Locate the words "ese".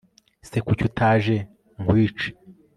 0.43-0.57